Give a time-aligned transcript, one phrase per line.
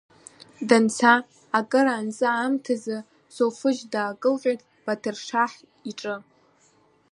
[0.67, 1.13] Данца,
[1.57, 2.97] акыр анҵы аамҭазы,
[3.35, 5.51] Соуфыџь даакылҟьеит Баҭыршаҳ
[5.89, 6.15] иҿы.